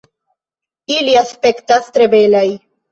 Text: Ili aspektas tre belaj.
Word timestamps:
Ili 0.95 1.15
aspektas 1.21 1.89
tre 1.99 2.11
belaj. 2.17 2.47